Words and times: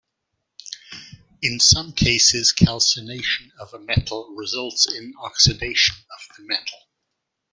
In 1.43 1.59
some 1.59 1.91
cases, 1.93 2.53
calcination 2.53 3.51
of 3.59 3.71
a 3.71 3.77
metal 3.79 4.33
results 4.35 4.91
in 4.91 5.13
oxidation 5.23 5.95
of 6.09 6.35
the 6.35 6.43
metal. 6.43 6.87